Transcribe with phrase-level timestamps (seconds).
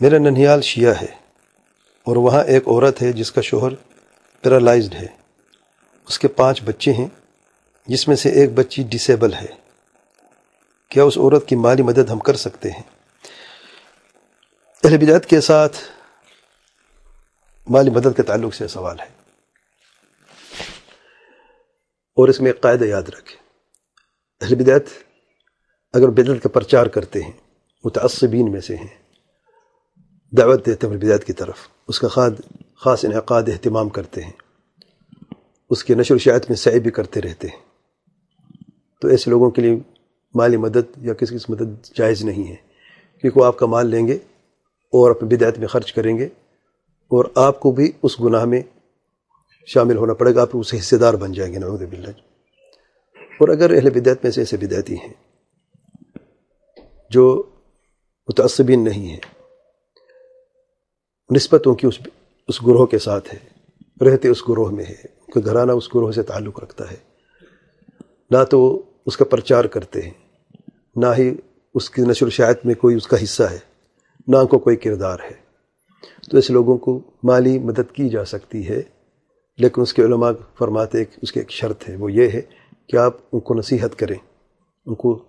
[0.00, 1.06] میرا ننھیال شیعہ ہے
[2.04, 3.74] اور وہاں ایک عورت ہے جس کا شوہر
[4.40, 5.06] پیرالائزڈ ہے۔
[6.08, 7.08] اس کے پانچ بچے ہیں،
[7.86, 9.46] جس میں سے ایک بچی ڈسیبل ہے۔
[10.88, 12.82] کیا اس عورت کی مالی مدد ہم کر سکتے ہیں؟
[14.84, 15.76] اہل بدعت کے ساتھ
[17.68, 19.08] مالی مدد کے تعلق سے سوال ہے۔
[22.16, 23.36] اور اس میں ایک قاعدہ یاد رکھیں۔
[24.40, 24.82] اہل بدعت
[25.92, 27.32] اگر بدعت کا پرچار کرتے ہیں،
[27.84, 28.99] متعصبین میں سے ہیں۔
[30.38, 31.56] دعوت دیتے ہیں بدعت کی طرف۔
[31.88, 32.30] اس کا خاد،
[32.76, 34.32] خاص انعقاد، اہتمام کرتے ہیں۔
[35.70, 37.56] اس کی نشر و شاعت میں سعی بھی کرتے رہتے ہیں۔
[39.00, 39.78] تو ایسے لوگوں کے لیے
[40.34, 42.56] مالی مدد یا کسی کسی مدد جائز نہیں ہے۔
[43.20, 44.14] کیونکہ وہ آپ کا مال لیں گے
[44.78, 46.24] اور اپنی بدعت میں خرچ کریں گے
[47.08, 48.62] اور آپ کو بھی اس گناہ میں
[49.66, 52.10] شامل ہونا پڑے گا، آپ اسے حصے دار بن جائیں گے، نعوذ باللہ۔
[53.18, 55.14] اور اگر اہل بدعت میں سے ایسے بدعتی ہیں
[57.10, 57.42] جو
[58.28, 59.39] متعصبین نہیں ہیں
[61.34, 61.98] نسبتوں کی اس
[62.48, 63.38] اس گروہ کے ساتھ ہے۔
[64.04, 66.96] رہتے اس گروہ میں ہے۔ ان کا گھرانہ اس گروہ سے تعلق رکھتا ہے۔
[68.30, 70.10] نہ تو اس کا پرچار کرتے ہیں۔
[70.96, 71.34] نہ ہی
[71.74, 73.58] اس کی نشر و شاعت میں کوئی اس کا حصہ ہے۔
[74.28, 75.34] نہ ان کو کوئی کردار ہے۔
[76.30, 78.82] تو ایسے لوگوں کو مالی مدد کی جا سکتی ہے۔
[79.58, 82.40] لیکن اس کے علماء فرماتے ایک اس کی ایک شرط ہے۔ وہ یہ ہے
[82.86, 84.16] کہ آپ ان کو نصیحت کریں۔
[84.86, 85.22] ان کو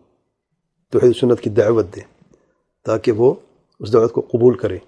[0.90, 2.04] توحید سنت کی دعوت دیں
[2.86, 3.34] تاکہ وہ
[3.80, 4.80] اس دعوت کو قبول کریں۔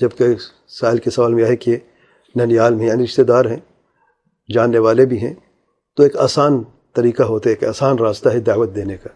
[0.00, 0.24] جبکہ
[0.68, 1.76] سائل کے سوال میں یہ ہے کہ
[2.36, 3.56] ننیال میں یعنی رشتہ دار ہیں،
[4.54, 5.34] جاننے والے بھی ہیں،
[5.96, 6.62] تو ایک آسان
[6.94, 9.08] طریقہ ہوتا ہے، ایک آسان راستہ ہے دعوت دینے کا۔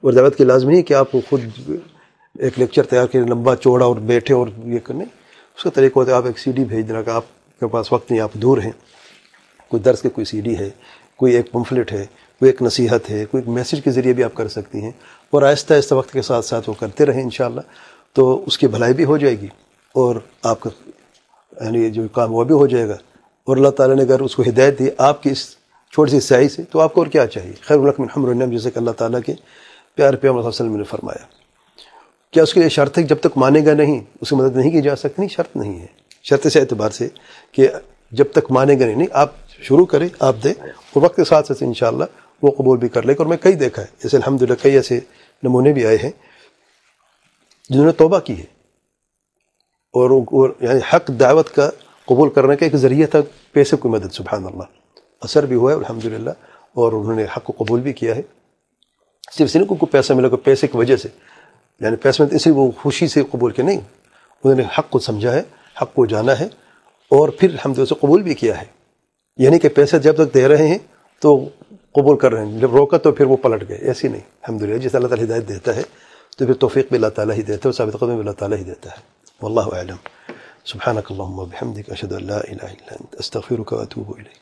[0.00, 1.40] اور دعوت کی لازمی ہے کہ آپ خود
[2.38, 5.04] ایک لیکچر تیار کریں، لمبا چوڑا اور بیٹھے اور یہ کرنے۔
[5.56, 7.24] اس کا طریقہ ہوتا ہے، آپ ایک سی ڈی بھیج دینا کہ آپ
[7.60, 8.72] کے پاس وقت نہیں، آپ دور ہیں۔
[9.68, 10.70] کوئی درس کے کوئی سی ڈی ہے،
[11.16, 12.06] کوئی ایک پمفلٹ ہے،
[12.38, 14.92] کوئی ایک نصیحت ہے، کوئی ایک میسیج کے ذریعے بھی آپ کر سکتی ہیں۔
[15.30, 17.60] اور آہستہ آہستہ وقت کے ساتھ ساتھ وہ کرتے رہیں انشاءاللہ،
[18.12, 19.46] تو اس کی بھلائی بھی ہو جائے گی۔
[19.98, 20.70] اور آپ کا
[21.64, 22.96] یعنی جو کام وہ بھی ہو جائے گا۔
[23.44, 25.56] اور اللہ تعالیٰ نے اگر اس کو ہدایت دی آپ کی اس
[25.92, 28.78] چھوٹی سی سیائی سے، تو آپ کو اور کیا چاہیے؟ خیر الرقم الحمد جیسے کہ
[28.78, 29.34] اللہ تعالیٰ کے
[29.94, 31.26] پیار پیار علیہ وسلم نے فرمایا۔
[32.30, 34.82] کیا اس کے لیے شرط ہے جب تک مانے گا نہیں اسے مدد نہیں کی
[34.82, 35.86] جا سکتی؟ نہیں، شرط نہیں ہے۔
[36.22, 37.08] شرط سے اعتبار سے
[37.52, 37.68] کہ
[38.10, 41.62] جب تک مانے گا نہیں، آپ شروع کریں، آپ دیں۔ اور وقت کے ساتھ ساتھ
[41.62, 42.04] انشاءاللہ
[42.42, 45.00] وہ قبول بھی کر لے۔ اور میں کئی دیکھا ہے، جیسے الحمد للہ کئی ایسے
[45.42, 46.10] نمونے بھی آئے ہیں
[47.70, 48.57] جنہوں نے توبہ کی ہے۔
[49.92, 51.70] اور یعنی حق دعوت کا
[52.06, 53.18] قبول کرنے کا ایک ذریعہ تھا
[53.52, 54.62] پیسے کی مدد، سبحان اللہ۔
[55.20, 56.30] اثر بھی ہوا ہے الحمد للہ
[56.74, 58.22] اور انہوں نے حق کو قبول بھی کیا ہے۔
[59.38, 61.08] صرف سے کو پیسہ ملا کو پیسے کی وجہ سے۔
[61.80, 63.80] یعنی پیسے میں اسی وہ خوشی سے قبول کیا نہیں،
[64.44, 65.42] انہوں نے حق کو سمجھا ہے،
[65.82, 66.44] حق کو جانا ہے،
[67.10, 68.66] اور پھر الحمد للہ سے قبول بھی کیا ہے۔
[69.36, 70.78] یعنی کہ پیسے جب تک دے رہے ہیں
[71.20, 71.48] تو
[71.92, 74.78] قبول کر رہے ہیں، جب روکا تو پھر وہ پلٹ گئے، ایسی نہیں۔ الحمد للہ
[74.78, 75.82] جس اللہ تعالیٰ ہدایت دیتا ہے،
[76.38, 78.58] تو پھر توفیق بھی اللہ تعالیٰ ہی دیتا ہے، اور ثابت قدم بھی اللہ تعالیٰ
[78.58, 79.98] ہی دیتا ہے۔ والله أعلم.
[80.64, 84.40] سبحانك اللهم وبحمدك أشهد أن لا إله إلا أنت أستغفرك وأتوب إليك.